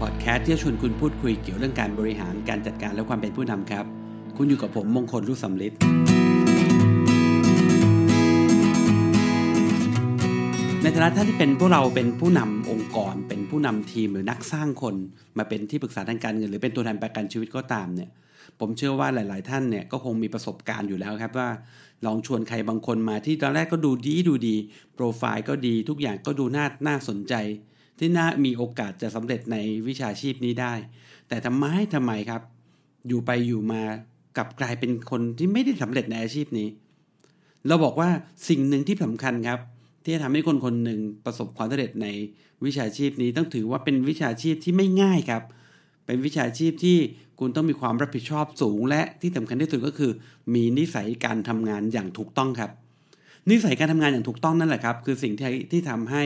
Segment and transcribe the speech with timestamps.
[0.00, 3.84] พอดแคสต์ที่จะชวนคุณพูดคุยเกี่ยวเรื่องการบริหารการจัดการและความเป็นผู้นำครับ
[4.36, 5.72] คุณอยู่กับผมมงคลรุ่สำลิด
[10.82, 14.94] ในฐานะท่านที่เป็นพวกเราเป็นผู้นำองค์กร เป็นผู้นำทีมหรือนักสร้างคน
[15.38, 18.10] มาเป็นที่ปรึกษาทางการเงิน หรือเป็นตัวแทนประกันชีวิตก็ตามเนี่ย
[18.60, 21.48] ผมเชื่อว่าหลาย ๆ ท่านเนี่ยก็คงมีประสบการณ์อยู่แล้วครับว่า
[22.06, 24.56] ลองชวนใครบางคนมาที่ตอนแรกก็ดูดีดูดี
[24.94, 27.34] โปรไฟล์ก็ดีทุกอย่างก็ดูน่าน่าสนใจ
[27.98, 29.56] ที่น่ามีโอกาสจะสำเร็จใน
[29.88, 30.74] วิชาชีพนี้ได้
[31.28, 32.42] แต่ทำไมทำไมครับ
[33.08, 33.82] อยู่ไปอยู่มา
[34.36, 36.68] กลับกลายเป็นคนที่ไม่ได้สำเร็จในอาชีพนี้
[37.66, 38.08] เราบอกว่า
[38.48, 39.60] สิ่งหนึ่งที่สำคัญครับ
[40.04, 42.06] ที่จะทำให้คนคนหนึ่งประสบความสำเร็จใน
[42.64, 45.42] วิชาชีพนี้ต้องถือว่าเป็นวิชาชีพที่ไม่ง่ายครับ
[46.06, 46.96] เป็นวิชาชีพที่
[47.40, 50.12] คุณต้องมีความรับผิดชอบสูง และที่สำคัญที่สุดก็คือ
[50.54, 52.70] มีนิสัยการทำงานอย่างถูกต้องครับ
[53.50, 56.22] นิสัยการทำงานอย่างถูกต้องนั่นแหละครับ คือสิ่งที่ที่ทำให้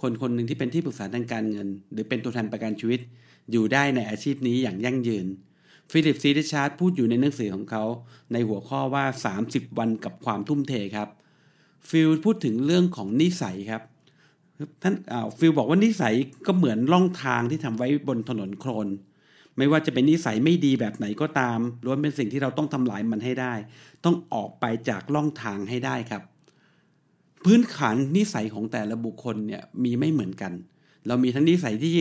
[0.00, 3.00] คนคนหนึ่งที่เป็นที่ปรึกษาทางการเงิน หรือเป็นตัวแทนประกันชีวิต
[3.52, 5.26] อยู่ได้ในอาชีพนี้อย่างยั่งยืน
[5.90, 7.84] ฟิลิปซีริชาร์ดพูดอยู่ในหนังสือของเขา
[8.32, 9.04] ในหัวข้อว่า
[9.42, 11.08] 30 วันกับความทุ่มเทครับ
[11.88, 13.82] ฟิลพูดถึงเรื่องของนิสัยครับ
[14.82, 14.94] ท่าน
[15.38, 16.14] ฟิลบอกว่านิสัย
[16.46, 18.88] ก็เหมือนร่องทางที่ทำไว้บนถนนโคลน
[19.56, 23.54] ไม่ว่าจะเป็นนิสัยไม่ดีแบบไหนก็ตามล้วนเป็นสิ่งที่เราต้องทำลายมันให้ได้
[24.04, 26.22] ต้องออกไปจากล่องทางให้ได้ครับ
[27.46, 30.52] พื้นฐานนิสัยของแต่ละบุคคลเนี่ยมีไม่เหมือนกัน
[31.06, 31.96] เรามีทั้งนิสัยที่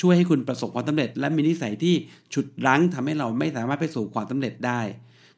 [0.00, 1.94] ช่วยให้คุณประสบความสำเร็จ และมีนิสัยที่
[2.32, 4.80] ฉุดรั้งทำให้เราไม่สามารถไปสู่ความสำเร็จได้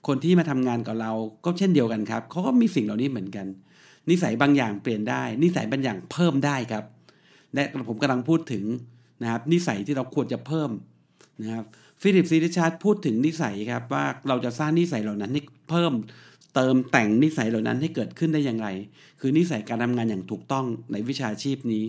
[0.06, 1.12] คนที่มาทำงานกับเรา
[1.44, 3.46] ก็เช่นเดียวกันครับเขาก็มีสิ่งเหล่านี้เหมือนกัน
[4.10, 6.84] นิสัยบางอย่างเปลี่ยนได้ นิสัยบางอย่างเพิ่มได้ครับ
[7.54, 8.64] และผมกำลังพูดถึง
[9.22, 10.70] นะครับนิสัยที่เราควรจะเพิ่ม
[11.42, 11.64] นะครับ
[12.02, 15.92] ฟิลิปซีริชาร์ดพูดถึงนิสัยครับว่าเราจะสร้างนิสัยเหล่านั้นให้เพิ่ม
[16.54, 18.68] เติมแต่งนิสัยเหล่านั้นให้เกิดขึ้นได้อย่างไร
[19.20, 21.86] คือนิสัยการทำงานอย่างถูกต้องในวิชาชีพนี้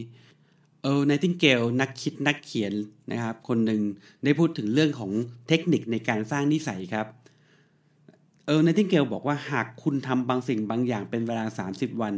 [0.84, 2.74] เอิร์ลไนติงเกลนักคิดนักเขียน
[3.12, 3.82] นะครับ คนหนึ่ง
[4.24, 5.12] ได้พูดถึงเรื่องของ
[5.48, 7.08] เทคนิคในการสร้างนิสัยครับ
[8.48, 12.16] เอิร์ลไนติงเกลบอกว่าหากคุณทำบางสิ่งบางอย่างเป็นเวลา 30 วัน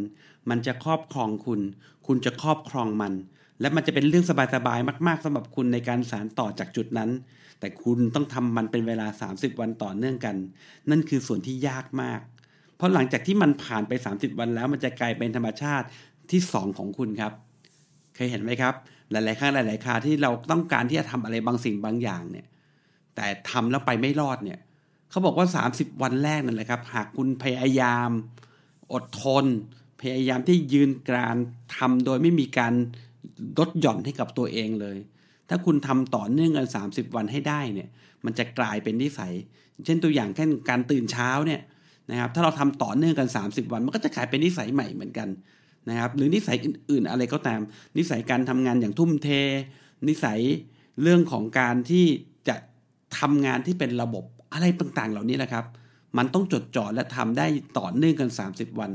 [0.49, 1.61] มันจะครอบครองคุณ
[2.07, 3.13] คุณจะครอบครองมัน
[3.61, 7.09] และมันจะเป็นเรื่องสบายๆมาก ๆสำหรับคุณในการสารต่อจากจุดนั้น
[7.59, 10.35] แต่คุณต้องทำมันเป็นเวลา 30 วันต่อเนื่องกัน
[10.89, 12.19] นั่นคือส่วนที่ยากมาก
[12.83, 15.87] ราะหลังจากที่มันผ่านไป 30 วันแล้ว มันจะกลายเป็นธรรมชาติ
[16.31, 17.33] ที่ 2 ของคุณครับ
[18.15, 18.73] เคยเห็นไหมครับ
[19.11, 22.47] หลาย ๆ ครั้งหลาย ๆ คราที่เราต้องการที่จะทำอะไรบางสิ่งบางอย่างเนี่ย
[23.15, 24.59] แต่ทำแล้วไปไม่รอดเนี่ย
[25.09, 28.09] เขาบอกว่า 30 วันแรกนั่นแหละครับ หากคุณพยายาม
[28.93, 29.45] อดทน
[30.01, 31.37] พยายามที่ยืนกราน
[31.77, 32.73] ทำโดยไม่มีการ
[33.59, 34.97] ลดหย่อนให้กับตัวเองเลย
[35.49, 37.89] ถ้าคุณทำต่อเนื่องกัน 30 วันให้ได้เนี่ย
[38.25, 39.33] มันจะกลายเป็นนิสัย
[39.85, 41.61] เช่นตัวอย่างแค่นการตื่นเช้าเนี่ย
[42.11, 45.29] นะครับถ้าเราทำต่อเนื่องกัน 30 วัน มันก็จะกลายเป็นนิสัยใหม่เหมือนกัน
[45.89, 47.59] นะครับหรือนิสัยอื่น ๆ อะไรก็ตาม
[47.97, 49.29] นิสัยการทำงานอย่างทุ่มเท
[50.07, 50.39] นิสัย
[51.01, 52.05] เรื่องของการที่
[52.47, 52.55] จะ
[53.19, 55.65] ทำงานที่เป็นระบบอะไรต่างๆ เหล่านี้แหละครับ
[56.17, 57.45] มันต้องจดจ่อและทำได้
[57.79, 58.91] ต่อเนื่องกัน 30 วัน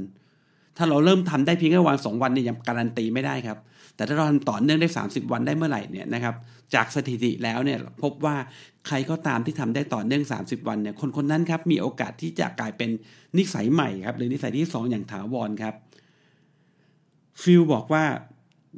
[0.77, 3.59] ถ้าเราเริ่มทำได้เพียงแค่วันสองวันเนี่ยังการันตีไม่ได้ครับ
[3.97, 6.35] แต่ถ้าเราทำต่อเนื่องได้ 30 วันได้เมื่อไหร่เนี่ยนะครับ
[6.75, 8.37] จากสถิติแล้วเนี่ยพบว่า
[8.87, 12.91] ใครก็ตามที่ทำได้ต่อเนื่อง 30 วันเนี่ยคนคนนั้นครับมีโอกาสที่จะกลายเป็น
[13.39, 15.75] นิสัยใหม่ครับหรือนิสัยที่ 2 อย่างถาวรครับ
[17.43, 18.05] ฟิลบอกว่า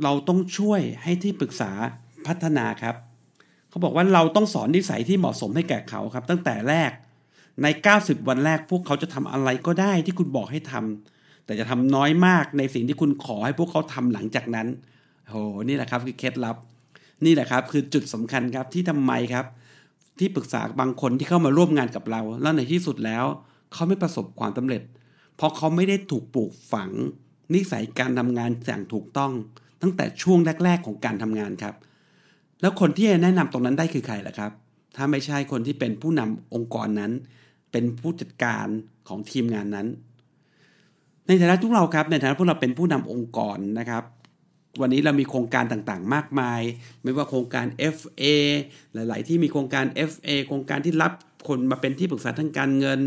[0.03, 1.73] เราต้องช่วยให้ที่ปรึกษา
[2.27, 2.95] พัฒนาครับ
[3.69, 6.91] เขาบอกว่าเราต้องสอนนิสัยที่เหมาะสมให้แก่เขาครับ ตั้งแต่แรก
[7.63, 14.67] ใน 90 วันแรกพวกเขาจะทำอะไรก็ได้ที่คุณบอกให้ทำแต่จะทำน้อยมากในสิ่งที่คุณขอให้พวกเขาทำหลังจากนั้น
[15.29, 15.37] โห
[15.69, 16.57] นี่แหละครับคือเคล็ดลับ
[17.25, 19.47] นี่แหละครับคือจุดสำคัญครับที่ทำไมครับ
[20.19, 23.25] ที่ปรึกษาบางคนที่เข้ามาร่วมงานกับเรา แล้วในที่สุดแล้ว
[23.73, 24.83] เขาไม่ประสบความสำเร็จ
[25.37, 26.91] เพราะเขาไม่ได้ถูกปลูกฝัง
[27.55, 29.33] นิสัยการทำงานอย่างถูกต้อง
[29.83, 31.75] ตั้งแต่ช่วงแรก ๆ ของการทำงานครับ
[32.61, 34.53] แล้วคนที่จะแนะนำตรงนั้นได้คือใครล่ะครับ
[34.97, 37.13] ถ้าไม่ใช่คนที่เป็นผู้นำองค์กรนั้น
[37.73, 38.67] เป็นผู้จัดการ
[39.09, 39.87] ของทีมงานนั้น
[41.27, 44.05] ในฐานะทุกเราครับในฐานะพวกเราเป็นผู้นำองค์กรนะครับ
[44.81, 46.61] วันนี้เรามีโครงการต่างๆ มากมาย
[47.03, 48.23] ไม่ว่าโครงการ FA
[48.95, 51.13] หลาย ๆ ที่มีโครงการ FA โครงการที่รับ
[51.49, 53.01] คนมาเป็นที่ปรึกษาทางการเงิน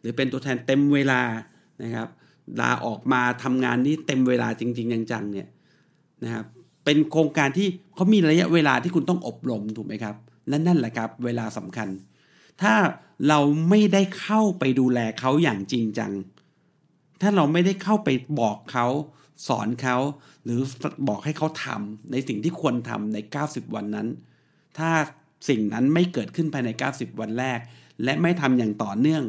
[0.00, 1.22] หรือเป็นตัวแทนเต็มเวลา
[1.82, 2.08] นะครับ
[2.60, 5.48] ลาออกมาทำงานนี้เต็มเวลาจริง ๆ จังๆเนี่ย
[6.24, 6.46] นะครับ
[6.84, 10.16] เป็นโครงการที่เขามีระยะเวลาที่คุณต้องอบรมถูกไหมครับ
[10.48, 11.88] และนั่นแหละครับเวลาสำคัญ
[12.62, 12.74] ถ้า
[13.28, 16.12] เราไม่ได้เข้าไปดูแลเขาอย่างจริงจัง
[17.20, 18.08] ถ้าเราไม่ได้เข้าไป
[18.40, 18.86] บอกเขา
[19.48, 19.96] สอนเขา
[20.44, 20.60] หรือ
[21.08, 24.08] บอกให้เขาทำในสิ่งที่ควรทำใน 90 วันนั้น
[24.78, 24.90] ถ้า
[25.48, 27.58] สิ่งนั้นไม่เกิดขึ้นภายใน 90 วันแรก
[28.04, 29.24] และไม่ทำอย่างต่อเนื่อง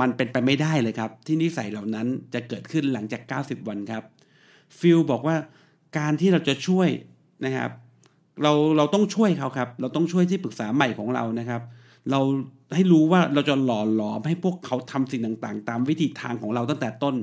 [0.00, 4.02] มันเป็นไปไม่ได้เลยครับ ที่นิสัยเหล่านั้นจะเกิดขึ้นหลังจาก 90 วันครับ
[4.78, 5.36] ฟิลบอกว่า
[5.98, 6.88] การที่เราจะช่วย
[7.44, 7.70] นะครับ
[8.42, 11.62] เราเราต้องช่วยเขาครับ เราต้องช่วยที่ปรึกษาใหม่ของเรานะครับ
[12.10, 12.20] เรา
[12.74, 17.14] ให้รู้ว่าเราจะหล่อหลอมให้พวกเขาทำสิ่งต่างๆ ตามวิธีทางของเราตั้งแต่ต้น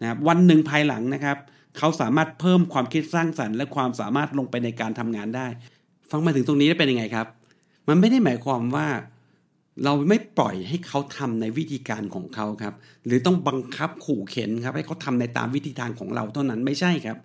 [0.00, 1.36] นะครับวันหนึ่งภายหลังนะครับ
[1.78, 5.46] เขาสามารถเพิ่มความคิดสร้างสรรค์ และความสามารถลงไปในการทำงานได้
[6.10, 7.26] ฟังมาถึงตรงนี้ได้เป็นยังไงครับ
[7.88, 8.86] มันไม่ได้หมายความว่า
[9.84, 12.74] เราไม่ปล่อยให้เขาทำในวิธีการของเขาครับ
[13.06, 17.18] หรือต้องบังคับขู่เข็นครับ ให้เขาทำในตามวิธีทางของเราเท่านั้นไม่ใช่ครับ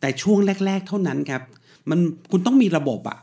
[0.00, 1.42] แต่ช่วงแรก ๆ เท่านั้นครับ
[1.90, 1.98] มัน
[2.30, 3.18] คุณต้องมีระบบอะ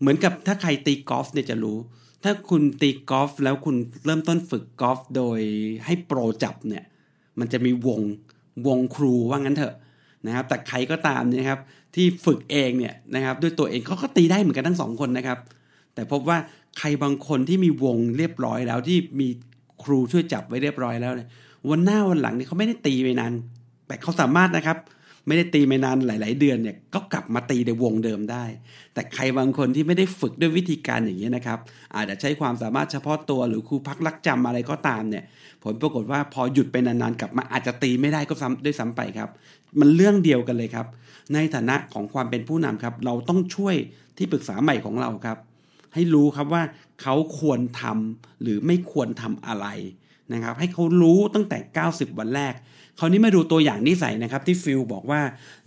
[0.00, 1.78] เหมือนกับถ้าใครตีกอล์ฟเนี่ยจะรู้
[2.24, 3.76] ถ้าคุณตีกอล์ฟแล้วคุณ
[4.06, 5.40] เริ่มต้นฝึกกอล์ฟโดย
[5.84, 6.84] ให้โปรจับเนี่ย
[7.40, 8.00] มันจะมีวง
[8.66, 9.74] วงครูว่างั้นเถอะ
[10.26, 11.60] นะครับ แต่ใครก็ตามนะครับ
[11.94, 15.38] ที่ฝึกเองเนี่ยนะครับ ด้วยตัวเองเขาก็ตีได้เหมือนกันทั้งสองคนนะครับ
[15.94, 16.38] แต่พบว่า
[16.78, 19.28] ใครบางคนที่มีวงเรียบร้อยแล้วที่มี
[19.82, 21.28] ครูช่วยจับไว้เรียบร้อยแล้วเนี่ย
[21.70, 23.32] วันหน้าวันหลังนี่เขาไม่ได้ตีไปนาน
[23.86, 24.76] แต่เขาสามารถนะครับ
[25.26, 28.44] ไม่ได้ตีไปนานหลาย ๆ เดือนเนี่ยก็กลับมาตีในวงเดิมได้
[28.94, 31.58] แต่ใครบางคนที่ไม่ได้ฝึกด้วยวิธีการอย่างนี้นะครับ
[31.96, 35.24] อาจจะใช้ความสามารถเฉพาะตัวหรือครูพักรักจำอะไรก็ตามเนี่ย
[35.62, 39.30] ผลปรากฏว่าพอหยุดไปนาน ๆ กลับมาอาจจะตีไม่ได้ก็ซ้ำด้วยซ้ำไปครับ
[39.80, 40.86] มันเรื่องเดียวกันเลยครับ
[41.34, 43.74] ในฐานะของความเป็นผู้นำครับ เราต้องช่วย
[44.16, 45.38] ที่ปรึกษาใหม่ของเราครับ
[45.94, 46.62] ให้รู้ครับว่า
[47.02, 49.66] เขาควรทำหรือไม่ควรทำอะไร
[50.32, 51.58] นะครับให้เขารู้ตั้งแต่
[51.88, 52.54] 90 วันแรก
[52.98, 55.20] คราวนี้มาดูตัวอย่างนิสัยนะครับที่ฟิลบอกว่า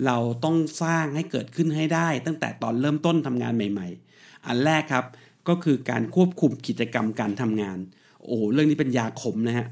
[0.05, 3.87] เราต้องสร้างให้เกิดขึ้นให้ได้ ตั้งแต่ตอนเริ่มต้นทำงานใหม่
[4.17, 5.05] ๆ อันแรกครับ
[5.47, 7.77] ก็คือการควบคุมกิจกรรมการทำงาน
[8.23, 9.67] โอ้เรื่องนี้เป็นยาขมนะฮะ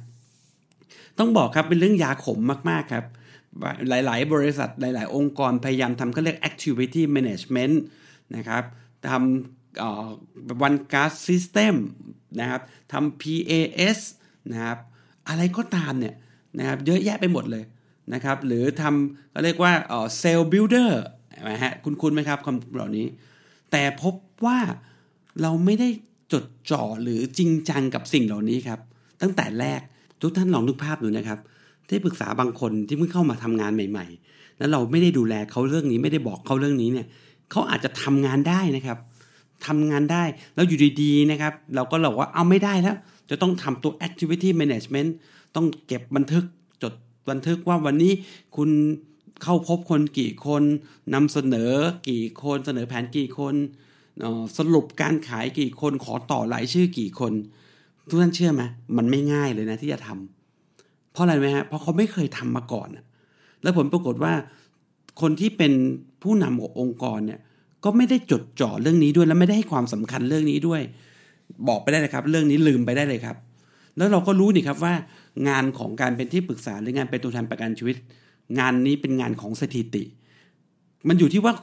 [1.20, 2.40] ต้องบอกครับเป็นเรื่องยาขม
[2.70, 3.06] มากๆครับ
[3.90, 7.76] หลาย ๆ บริษัทหลาย ๆ องค์กรพยายามทำก็เรียก activity management
[8.36, 8.64] นะครับ
[9.10, 11.76] ทำ one gas system
[12.40, 12.62] นะครับ
[12.94, 14.00] ทำ PAS
[14.52, 14.78] นะครับ
[15.30, 16.16] อะไรก็ตามเนี่ย
[16.58, 17.64] นะครับเยอะแยะไปหมดเลย
[18.14, 19.72] นะครับ หรือทำก็เรียกว่า
[20.18, 21.04] เซลล์บิลดเออร์
[21.50, 23.06] นะฮะคุณคุณไหมครับคำเหล่านี้
[23.72, 24.14] แต่พบ
[24.46, 24.60] ว่า
[25.42, 25.90] เราไม่ได้
[26.34, 28.80] จดจ่อหรือจริงจังกับสิ่งเหล่านี้ครับ
[29.22, 29.82] ตั้งแต่แรก
[30.22, 31.40] ทุกท่านลองนึกภาพดูนะครับ
[31.90, 37.08] ที่ปรึกษาบางคนที่เพิ่งเข้ามาทำงานใหม่ ๆ แล้วเราไม่ได้ดูแลเขาเรื่องนี้ไม่ได้บอกเขาเรื่องนี้เนี่ย
[37.52, 38.98] เขาอาจจะทำงานได้นะครับ
[39.68, 40.24] ทำงานได้
[40.56, 42.96] แล้วอยู่ดีๆนะครับ เราก็บอกว่าเอาไม่ได้แล้ว
[43.30, 45.10] จะต้องทำตัว activity management
[45.56, 46.46] ต้องเก็บบันทึก
[46.84, 46.94] จด
[47.30, 48.14] บันทึกว่าวันนี้
[48.56, 48.70] คุณ
[49.44, 50.64] เข้าพบคนกี่คน
[51.14, 51.72] นำเสนอ
[52.10, 53.56] กี่คนเสนอแผนกี่คน
[54.58, 57.34] สรุปการขายกี่คนขอต่อรายชื่อกี่คน
[58.08, 58.64] ทุกท่านเชื่อไหม
[58.98, 62.90] มันไม่ง่ายเลยนะที่จะทำเพราะอะไรไหมฮะเพราะเขาไม่เคยทำมาก่อน
[63.62, 64.34] แล้วผลปรากฏว่า
[65.22, 65.74] คนที่เป็น
[66.24, 67.40] ผู้นำขององค์กรเนี่ย
[67.84, 70.82] ก็ไม่ได้จดจ่อเรื่องนี้ด้วยและไม่ได้ให้ความสำคัญเรื่องนี้ด้วย
[71.68, 73.38] บอกไปได้เลยครับ เรื่องนี้ลืมไปได้เลยครับ
[73.98, 74.94] แล้วเราก็รู้นี่ครับว่า
[75.48, 77.96] งานของการเป็นที่ปรึกษาหรืองานเป็นตัวแทนประกันชีวิต
[78.60, 80.04] งานนี้เป็นงานของสถิติ
[81.08, 81.54] มันอยู่ที่ว่า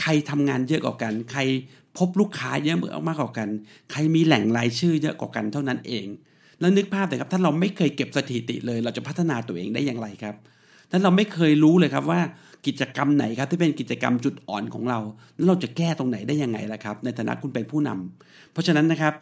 [0.00, 1.40] ใครทำงานเยอะกว่ากัน ใคร
[1.98, 3.48] พบลูกค้าเยอะมากกว่ากัน
[3.90, 6.06] ใครมีแหล่งรายชื่อเยอะกว่ากันเท่านั้นเอง
[6.60, 10.34] แล้วนึกภาพเลยครับ ถ้าเราไม่เคยเก็บสถิติเลย เราจะพัฒนาตัวเองได้อย่างไรครับ
[10.90, 12.20] ถ้าเราไม่เคยรู้เลยครับว่า
[12.66, 14.98] กิจกรรมไหนครับที่เป็นกิจกรรมจุดอ่อนของเรา
[15.36, 19.14] แล้วเราจะแก้ตรงไหนได้ยังไงล่ะครับ ในฐานะคุณเป็นผู้นำเพราะฉะนั้นนะครับ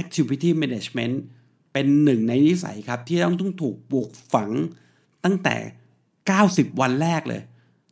[0.00, 1.14] activity management
[1.72, 4.50] เป็นหนึ่งในนิสัยครับ ที่ต้องต้องถูกปลูกฝัง
[5.24, 5.56] ตั้งแต่
[6.18, 7.42] 90 วันแรกเลย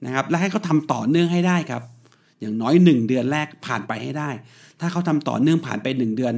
[0.05, 1.83] นะครับ และให้เขาทำต่อเนื่องให้ได้ครับ
[2.41, 4.31] อย่างน้อย 1 เดือนแรกผ่านไปให้ได้
[4.81, 6.35] ถ้าเขาทำต่อเนื่องผ่านไป 1 เดือน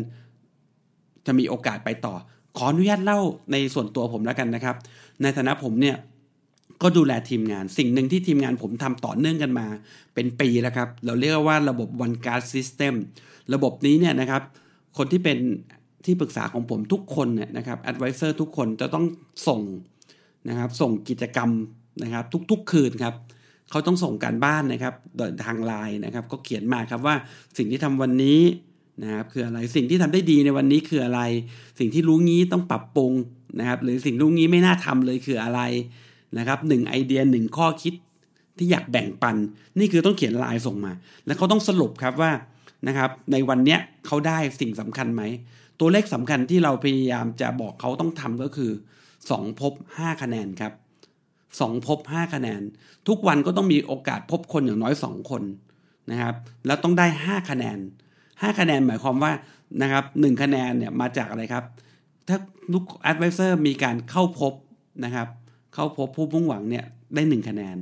[1.27, 2.15] จะมีโอกาสไปต่อ
[2.57, 3.21] ขออนุญาตเล่า
[3.53, 4.77] ในส่วนตัวผมแล้วกันนะครับ
[5.23, 5.97] ในฐานะผมเนี่ย
[6.83, 9.67] ก็ดูแลทีมงาน สิ่งหนึ่งที่ทีมงานผมทำต่อเนื่องกันมา
[10.15, 12.95] เป็นปีแล้วครับ เราเรียกว่าระบบ One Guard System
[13.55, 14.43] ระบบนี้เนี่ยนะครับ
[14.97, 15.39] คนที่เป็น
[16.05, 19.05] ที่ปรึกษาของผมทุกคนเนี่ยนะครับ Advisor ทุกคนจะต้อง
[19.49, 19.61] ส่ง
[20.49, 21.51] นะครับส่งกิจกรรม
[22.03, 23.15] นะครับทุกๆคืนครับ
[23.71, 24.95] เขาต้องส่งการบ้านนะครับ
[25.45, 27.15] ทางไลน์นะครับ ก็เขียนมาครับว่า
[27.57, 28.41] สิ่งที่ทำวันนี้
[29.03, 31.21] นะครับคืออะไรสิ่งที่ทำได้ดีในวันนี้คืออะไร
[31.79, 33.13] สิ่งที่รู้งี้ต้องปรับปรุง
[33.59, 35.61] นะครับ หรือสิ่งรู้งี้ไม่น่าทำเลยคืออะไร
[36.39, 37.95] นะครับหนึ่งไอเดียหนึ่งข้อคิด
[38.59, 39.37] ที่อยากแบ่งปัน
[39.79, 40.93] นี่คือต้องเขียนลายส่งมา
[41.27, 42.33] แล้วเขาต้องสรุปครับว่า
[42.87, 45.23] นะครับในวันเนี้ยเขาได้สิ่งสำคัญไหม
[45.81, 48.71] ตัวเลขสำคัญที่เราพยายามจะบอกเขาต้องทำก็คือ
[49.17, 50.73] 2 พบ 5 คะแนนครับ
[51.31, 52.63] 2 พบ 5 คะแนน
[53.09, 55.43] ทุกวันก็ต้องมีโอกาสพบคนอย่างน้อย 2 คน
[56.11, 56.35] นะครับ
[56.67, 57.79] แล้วต้องได้ 5 คะแนน
[58.21, 59.33] 5 คะแนนหมายความว่า
[59.83, 61.65] นะครับหคะแนนเนี่ยมาจากอะไรครับ
[62.29, 62.39] ถ้า
[62.73, 64.53] ลูก advisor มีการเข้าพบ
[65.05, 65.29] นะครับ
[65.75, 66.85] เข้าพบผู้มุ่งหวังเนี่ย
[67.15, 67.77] ได้ 1 คะแนน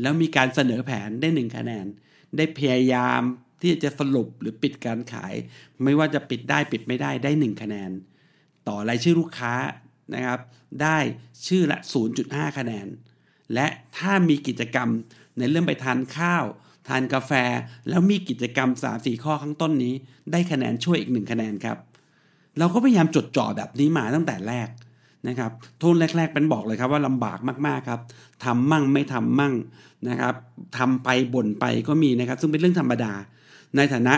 [0.00, 1.86] แล้วมีการเสนอแผนได้ 1 คะแนน
[2.36, 3.22] ได้พยายาม
[3.62, 5.34] ที่จะสรุปหรือปิดการขาย
[5.84, 7.90] ไม่ว่าจะปิดได้ปิดไม่ได้ได้ 1 คะแนน
[8.68, 9.54] ต่อรายชื่อลูกค้า
[10.14, 10.40] นะครับ
[10.82, 10.98] ได้
[11.46, 11.78] ชื่อละ
[12.18, 12.86] 0.5 คะแนน
[13.54, 13.66] และ
[13.98, 14.88] ถ้ามีกิจกรรม
[15.38, 16.44] ในเรื่องไปทานข้าว
[16.88, 17.32] ทานกาแฟ
[17.88, 19.94] แล้วมีกิจกรรม 3-4 ข้อข้างต้นนี้
[20.32, 21.76] ได้คะแนนช่วยอีกหนึ่งคะแนนครับ
[22.58, 24.68] เราก็พยายามจดจ่อแบบนี้มาตั้งแต่แรก
[25.28, 28.00] นะครับทุนแรก ๆ เป็นบอกเลยครับว่าลำบากมากๆครับ
[28.44, 29.54] ทำมั่งไม่ทำมั่ง
[30.08, 30.34] นะครับ
[30.78, 33.12] ทำไปบ่นไปก็มีนะครับ ซึ่งเป็นเรื่องธรรมดา
[33.76, 34.14] ในฐานะ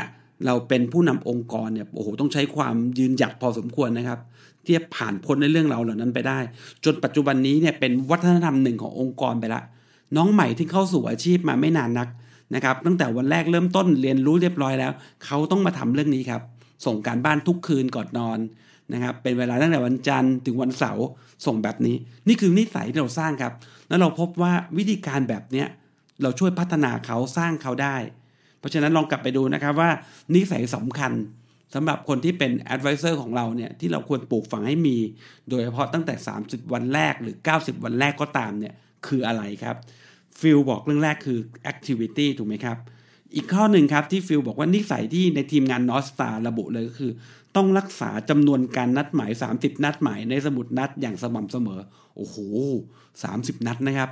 [0.47, 4.19] เราเป็นผู้นำองค์กรเนี่ยโอ้โหต้องใช้ความยืนหยัดพอสมควรนะครับ
[4.65, 6.39] ที่จะผ่านพ้นในเรื่องเราเหล่านั้นไปได้
[6.85, 9.63] จนปัจจุบันนี้เนี่ยเป็นวัฒนธรรมหนึ่งขององค์กรไปละ
[10.17, 12.09] น้องใหม่ที่เข้าสู่อาชีพมาไม่นานนัก
[12.55, 14.93] นะครับตั้งแต่วันแรกเริ่มต้นเรียนรู้เรียบร้อยแล้ว
[15.25, 16.43] เขาต้องมาทำเรื่องนี้ครับ
[16.87, 18.39] ส่งการบ้านทุกคืนก่อนนอน
[18.93, 21.07] นะครับเป็นเวลาตั้งแต่วันจันทร์ถึงวันเสาร์
[21.47, 21.97] ส่งแบบนี้
[22.29, 23.53] นี่คือนิสัยที่เราสร้างครับ
[23.89, 25.69] แล้วเราพบว่าวิธีการแบบเนี้ย
[26.23, 27.97] เราช่วยพัฒนาเขาสร้างเขาได้
[28.61, 29.91] เพราะฉะนั้นลองกลับไปดูนะครับว่า
[30.35, 31.13] นิสัยสำคัญ
[31.75, 34.97] สำหรับคนที่เป็น advisor ของเราเนี่ยที่เราควรปลูกฝังให้มี
[35.49, 36.15] โดยเฉพาะตั้งแต่
[36.45, 38.75] 30 วันแรกหรือ 90 วันแรกก็ตามเนี่ย
[39.07, 39.77] คืออะไรครับ
[40.41, 41.39] ฟิลบอกเรื่องแรกคือ
[41.73, 42.77] activity ถูกไหมครับ
[43.35, 47.13] อีกข้อหนึ่งครับที่ฟิลบอกว่านิสัยที่ในทีมงาน North Star ระบุเลยก็คือ
[47.57, 51.81] ต้องรักษาจำนวนการนัดหมาย 30 นัดหมายในสมุดนัดอย่างสม่ำเสมอ
[52.17, 52.37] โอ้โห
[53.03, 54.11] 30 นัดนะครับ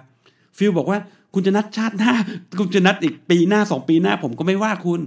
[0.58, 0.98] ฟิลบอกว่า
[1.34, 2.12] คุณจะนัดชาติหน้า
[2.58, 5.00] คุณจะนัดอีกปีหน้า2ปีหน้า ผมก็ไม่ว่าคุณ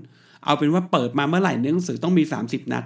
[0.46, 2.86] เอาเป็นว่าเปิดมาเมื่อไหร่เนื้อหนังสือต้องมี 30 นัด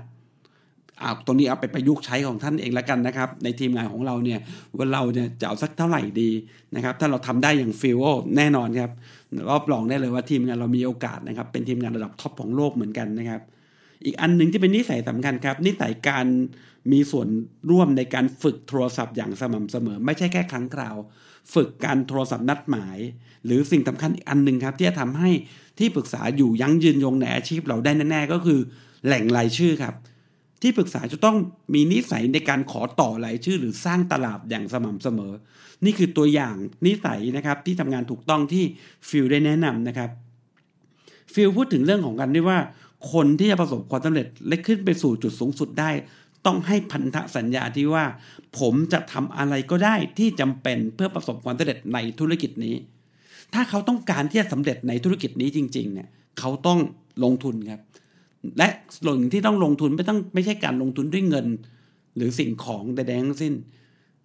[0.99, 4.39] เอาตรงนี้เอาไปประยุกต์ใช้ของท่านเองแล้วกันนะครับ ในทีมงานของเราเนี่ย
[4.77, 6.29] ว่าเราเนี่ยจะเอาสักเท่าไหร่ดี
[6.75, 7.99] นะครับ ถ้าเราทำได้อย่างฟิล
[8.37, 8.91] แน่นอนครับ
[9.49, 13.41] รับรองได้เลยว่าทีมงานเรามีโอกาสนะครับ เป็นทีมงานระดับท็อปของโลกเหมือนกันนะครับ
[14.05, 16.27] อีกอันหนึ่งที่เป็นนิสัยสำคัญครับ นิสัยการ
[16.91, 17.27] มีส่วน
[17.71, 20.97] ร่วมในการฝึกโทรศัพท์อย่างสม่ำเสมอ ไม่ใช่แค่ครั้งคราว
[21.53, 22.97] ฝึกการโทรศัพท์นัดหมาย
[23.45, 25.29] หรือสิ่งสำคัญอีกอันหนึ่งครับที่จะทำให้
[25.79, 28.59] ที่ปรึกษาอยู่ยั้งยืนยงในอาชีพเราได้แน่ๆก็คือ
[29.05, 29.95] แหล่งรายชื่อครับ
[30.61, 31.37] ที่ปรึกษาจะต้อง
[31.73, 35.33] มีนิสัยในการขอต่อรายชื่อ หรือสร้างตลาดอย่างสม่ำเสมอ
[35.85, 38.63] นี่คือตัวอย่างนิสัยนะครับที่ทำงานถูกต้องที่
[39.09, 40.09] ฟิลได้แนะนำนะครับ
[41.33, 42.59] ฟิลพูดถึงเรื่องของกันที่ว่า
[43.11, 45.91] คนที่จะประสบความสำเร็จและขึ้นไปสู่จุดสูงสุดได้
[46.45, 48.05] ต้องให้พันธสัญญาที่ว่า
[48.59, 52.75] ผมจะทำอะไรก็ได้ที่จำเป็นเพื่อประสบความสำเร็จในธุรกิจนี้
[53.53, 56.07] ถ้าเขาต้องการที่จะสำเร็จในธุรกิจนี้จริง ๆ เนี่ย
[56.39, 56.79] เขาต้อง
[57.23, 57.81] ลงทุนครับ
[58.57, 58.67] และ
[59.03, 61.47] ส่วนที่ต้องลงทุนไม่ต้องไม่ใช่การลงทุนด้วยเงิน
[62.15, 63.53] หรือสิ่งของใดๆทั้งสิ้น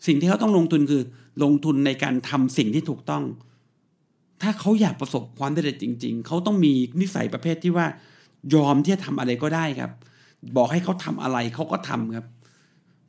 [0.06, 1.02] สิ่งที่เขาต้องลงทุนคือ
[1.42, 3.25] ลงทุนในการทำสิ่งที่ถูกต้อง
[4.42, 7.87] ถ้าเขาอยากประสบความสำเร็จจริง ๆ เขาต้องมีนิสัยประเภทที่ว่า
[8.54, 9.90] ยอมที่จะทำอะไรก็ได้ครับ
[10.56, 12.26] บอกให้เขาทำอะไรเขาก็ทำครับ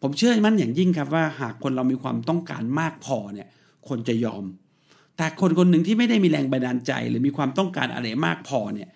[0.02, 3.48] ผมเชื่อมั่นอย่างยิ่งครับว่าหากคนเรามีความต้องการมากพอเนี่ย
[3.88, 4.44] คนจะยอม
[5.18, 8.90] แต่คนคนหนึ่งที่ไม่ได้มีแรงบันดาลใจ หรือมีความต้องการอะไรมากพอเนี่ย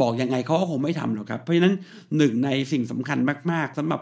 [0.00, 1.74] บอกยังไงเขาก็คงไม่ทำหรอกครับ เพราะฉะนั้น
[2.18, 3.18] หนึ่งในสิ่งสำคัญ
[3.50, 4.00] มาก ๆสำหรับ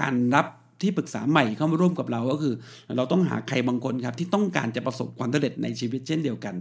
[0.00, 0.46] การรับ
[0.82, 2.54] ที่ปรึกษาใหม่เข้ามาร่วมกับเราก็คือ
[2.96, 6.54] เราต้องหาใครบางคนครับที่ต้องการจะประสบความสำเร็จในชีวิตเช่นเดียวกัน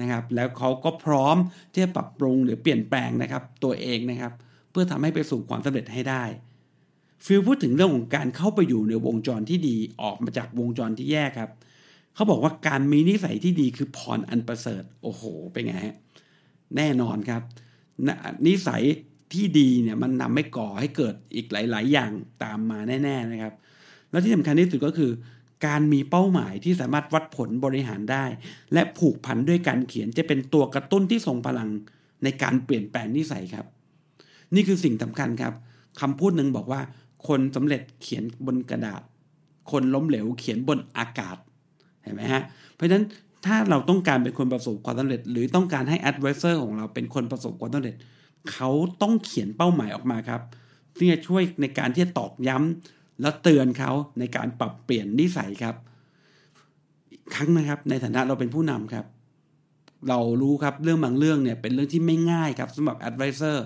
[0.00, 1.36] นะครับ แล้วเขาก็พร้อม
[1.72, 4.32] ที่จะปรับปรุงหรือเปลี่ยนแปลงนะครับ ตัวเองนะครับ
[4.70, 6.24] เพื่อทำให้ไปสู่ความสำเร็จให้ได้
[7.24, 11.50] ฟิลพูดถึงเรื่องของการเข้าไปอยู่ในวงจรที่ดีออกมาจากวงจรที่แย่ครับ
[12.14, 15.96] เขาบอกว่าการมีนิสัยที่ดีคือพรอันประเสริฐโอ้โหเป็นไงฮะ
[16.76, 17.42] แน่นอนครับ
[18.46, 18.82] นิสัย
[19.32, 22.10] ที่ดีเนี่ยมันนำให้ก่อให้เกิดอีกหลาย ๆ อย่าง
[22.42, 23.54] ตามมาแน่ ๆนะครับ
[24.10, 25.10] แล้วที่สำคัญที่สุดก็คือ
[25.66, 28.24] การมีเป้าหมายที่สามารถวัดผลบริหารได้
[28.72, 31.68] และผูกพันด้วยการเขียนจะเป็นตัวกระตุ้นที่ทรงพลัง
[32.24, 33.66] ในการเปลี่ยนแปลงนิสัยครับ
[34.54, 35.54] นี่คือสิ่งสำคัญครับ
[36.00, 36.80] คำพูดหนึ่งบอกว่า
[37.28, 39.02] คนสำเร็จเขียนบนกระดาษ
[39.70, 41.36] คนล้มเหลวเขียนบนอากาศ
[42.02, 42.42] เห็นไหมฮะ
[42.74, 43.04] เพราะฉะนั้น
[43.46, 47.96] ถ้าเราต้องการเป็นคนประสบความสำเร็จ หรือต้องการให้ advisor ของเราเป็นคนประสบความสำเร็จ
[48.52, 48.70] เขา
[49.02, 50.42] ต้องเขียนเป้าหมายออกมาครับ
[50.98, 55.76] ที่จะช่วยในการที่จะตอกย้ำ และเตือนเขาในการปรับเปลี่ยนนิสัยครับ
[57.34, 59.06] ครั้งนะครับ ในฐานะเราเป็นผู้นำครับ
[60.08, 63.56] เรารู้ครับเรื่องบางเรื่องเนี่ยเป็นเรื่องที่ไม่ง่ายครับสำหรับ advisor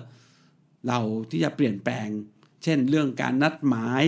[0.87, 2.07] เราที่จะเปลี่ยนแปลง
[2.63, 4.03] เช่น เรื่องการนัดหมาย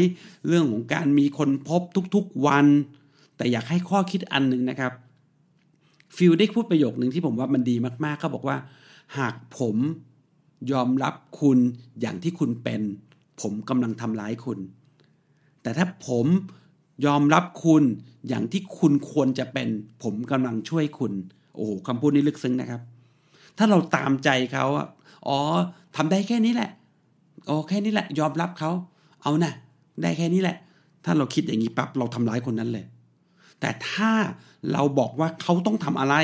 [0.47, 1.81] เรื่องของการมีคนพบ
[2.15, 2.65] ทุกๆวัน
[3.37, 4.93] แต่อยากให้ข้อคิดอันหนึ่งนะครับ
[6.15, 7.75] ฟิลได้พูดประโยคหนึ่งที่ผมว่ามันดี
[8.05, 8.57] มากๆเขาบอกว่า
[9.17, 9.75] หากผม
[10.71, 11.59] ยอมรับคุณ
[12.01, 12.81] อย่างที่คุณเป็น
[13.41, 14.59] ผมกำลังทำร้ายคุณ
[15.65, 16.25] แต่ถ้าผม
[17.05, 17.83] ยอมรับคุณ
[18.27, 19.67] อย่างที่คุณควรจะเป็น
[20.03, 21.13] ผมกำลังช่วยคุณ
[21.55, 22.81] โอ้โหคำพูดนี้ลึกซึ้งนะครับ
[23.57, 24.65] ถ้าเราตามใจเขา
[25.27, 25.39] อ๋อ
[25.95, 26.69] ทำได้แค่นี้แหละ
[27.45, 28.71] โอ้แค่นี้แหละ ยอมรับเขา
[29.23, 29.53] เอานะ
[30.01, 30.57] ได้แค่นี้แหละ
[31.05, 32.85] ถ้าเราคิดอย่างนี้ปั๊บเราทำร้ายคนนั้นเลย
[33.59, 34.11] แต่ถ้า
[34.71, 36.15] เราบอกว่าเขาต้องทำอะไร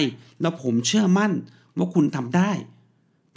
[0.42, 1.32] แล้วผมเชื่อมั่น
[1.78, 2.52] ว่าคุณทำได้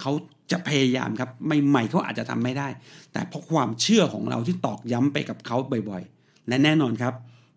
[0.00, 0.12] เขา
[0.50, 1.30] จะพยายามครับ
[1.68, 2.68] ใหม่ๆเขาอาจจะทำไม่ได้
[3.12, 5.56] แต่เพราะความเชื่อของเราที่ตอกย้ำไปกับเขา
[5.90, 7.14] บ่อยๆ และแน่นอนครับ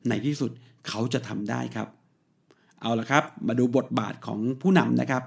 [0.10, 0.52] ในที่สุด
[0.88, 1.88] เขาจะทำได้ครับ
[2.82, 5.24] เอาละครับ มาดูบทบาทของผู้นำนะครับ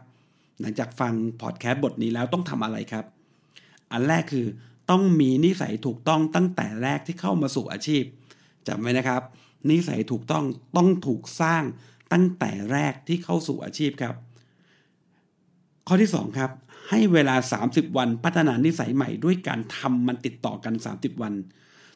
[0.61, 1.12] หลังจากฟัง
[1.43, 3.05] พอดแคสต์บทนี้แล้วต้องทำอะไรครับ
[3.93, 4.47] อันแรกคือ
[4.90, 8.02] ต้องมีนิสัยถูกต้องตั้งแต่แรกที่เข้ามาสู่อาชีพ
[8.69, 9.23] จำไว้นะครับ
[9.71, 10.45] นิสัยถูกต้อง
[10.76, 11.62] ต้องถูกสร้าง
[12.12, 14.14] ตั้งแต่แรกที่เข้าสู่อาชีพครับ
[15.92, 16.50] ข้อที่ 2 ครับ
[16.90, 21.35] ให้เวลา 30 วันพัฒนานิสัยใหม่ด้วยการทำมันติดต่อกัน 30 วัน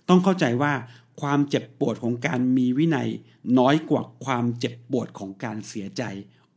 [0.08, 0.72] ต้องเข้าใจว่า
[1.20, 3.08] ความเจ็บปวดของการมีวินัย
[3.58, 6.02] น้อยกว่าความเจ็บปวดของการเสียใจ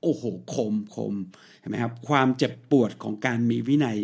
[0.01, 1.13] โอ้โหคมคม
[1.59, 3.97] เห็นไหมครับ ความเจ็บปวดของการมีวินัย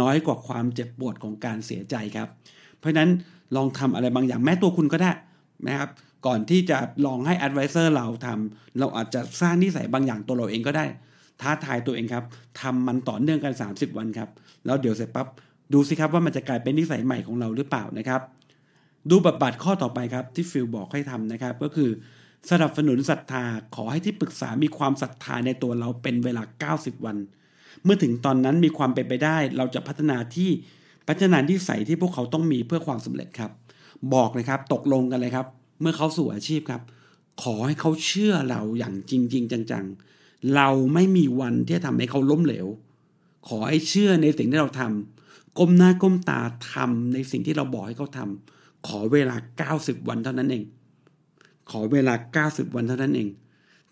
[0.00, 2.28] น้อยกว่าความเจ็บปวดของการเสียใจครับ
[2.78, 3.10] เพราะฉะนั้น
[3.56, 5.12] ลองทำอะไรบางอย่างแม้ตัวคุณก็ได้
[5.66, 5.90] นะครับ
[6.26, 10.86] ก่อนที่จะลองให้ advisor เราทำเราอาจจะสร้างนิสัยบางอย่างตัวเราเองก็ได้
[11.40, 12.24] ท้าทายตัวเองครับ
[12.60, 14.28] ทำมันต่อเนื่องกัน 30 วันครับ
[14.66, 15.26] แล้วเดี๋ยวเสร็จปั๊บ
[15.72, 18.20] ดูสิครับว่ามันจะกลายเป็นนิสัยใหม่ของเราหรือเปล่านะครับ
[19.10, 21.90] ดูบทบาทข้อต่อไปครับที่ฟิลบอกให้ทำนะครับ ก็คือ
[22.50, 27.16] สนับสนุนศรัทธาขอให้ที่ปรึกษามีความศรัทธาในตัวเราเป็นเวลา 90 วัน
[27.84, 30.50] เมื่อถึงตอนนั้นมีความเป็นไปได้ เราจะพัฒนาที่
[31.08, 33.50] พัฒนาที่ใส่ที่พวกเขาต้องมีเพื่อความสำเร็จครับ
[34.14, 35.46] บอกเลยครับ ตกลงกันเลยครับ
[35.80, 36.82] เมื่อเขาสู่อาชีพครับ
[37.42, 40.21] ขอให้เขาเชื่อเราอย่างจริงๆจังๆ
[40.54, 42.66] เราไม่มีวันที่จะทำให้เขาล้มเหลว
[43.48, 46.40] ขอให้เชื่อในสิ่งที่เราทำก้มหน้าก้มตา
[46.72, 49.36] ทำในสิ่งที่เราบอกให้เขาทำขอเวลา
[49.72, 50.64] 90 วันเท่านั้นเอง
[51.70, 52.14] ขอเวลา
[52.48, 53.28] 90 วันเท่านั้นเอง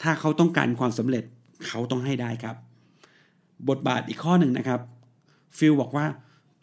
[0.02, 1.24] ถ้าเขาต้องการความสำเร็จ
[1.66, 2.56] เขาต้องให้ได้ครับ
[3.68, 4.80] บทบาทอีกข้อหนึ่งนะครับ
[5.58, 6.06] ฟิลบอกว่า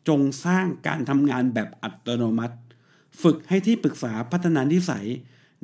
[0.08, 2.56] จงสร้างการทำงานแบบอัตโนมัติ
[3.22, 5.06] ฝึกให้ที่ปรึกษาพัฒนานิสัย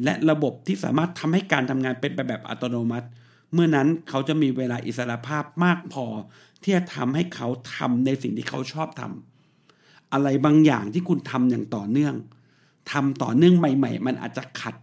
[0.04, 3.08] และระบบที่สามารถทำให้การทำงานเป็นไปแบบอัตโนมัติ
[3.54, 6.06] เมื่อนั้นเขาจะมีเวลาอิสระภาพมากพอ
[6.64, 12.16] ที่จะทำให้เขาทำในสิ่งที่เขาชอบทำอะไรบางอย่างที่คุณทำอย่างต่อเนื่อง
[12.92, 14.76] ทำต่อเนื่องใหม่ ๆ มันอาจจะขัด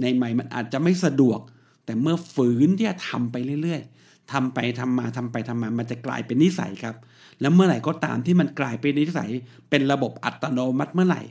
[0.00, 1.40] ในใหม่มันอาจจะไม่สะดวก
[1.84, 6.96] แต่เมื่อฝืนที่จะทำไปเรื่อย ๆทำไปทำมาทำไปทำมามันจะกลายเป็นนิสัยครับ
[7.40, 9.30] แล้วเมื่อไหร่ก็ตามที่มันกลายเป็นนิสัย
[9.70, 11.22] เป็นระบบอัตโนมัติเมื่อไหร่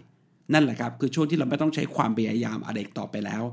[0.54, 3.44] นั่นแหละครับ คือช่วงที่เราไม่ต้องใช้ความพยายามอะไรต่อไปแล้ว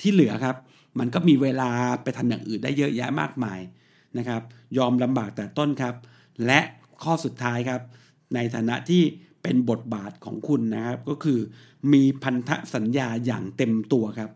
[0.00, 0.56] ที่เหลือครับ
[0.98, 1.70] มันก็มีเวลา
[2.02, 3.60] ไปทำอย่างอื่นได้เยอะแยะมากมาย
[4.18, 4.42] นะครับ
[4.78, 5.94] ยอมลำบากแต่ต้นครับ
[6.46, 6.60] และ
[7.02, 7.80] ข้อสุดท้ายครับ
[8.34, 9.02] ในฐานะที่
[9.42, 11.38] เป็นบทบาทของคุณนะครับ ก็คือ
[11.92, 14.30] มีพันธสัญญาอย่างเต็มตัวครับ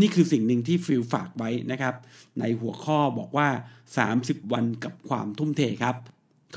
[0.00, 1.94] นี่คือสิ่งหนึ่งที่ฟิลฝากไว้นะครับ
[2.40, 3.48] ในหัวข้อบอกว่า
[4.00, 5.96] 30 วันกับความทุ่มเทครับ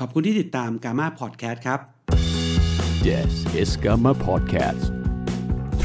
[0.04, 1.80] อบคุณที่ติดตามกา m a Podcast ครับ
[3.06, 4.84] This is Gamma Podcast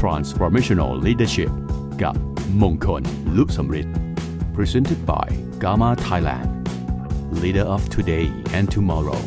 [0.00, 1.52] Transformational Leadership
[2.03, 2.15] กับ
[2.61, 3.03] มงคล
[3.37, 3.95] ลุสมฤทธิ์
[4.55, 5.27] Presented by
[5.63, 6.49] Gamma Thailand
[7.41, 8.25] Leader of today
[8.57, 9.19] and tomorrow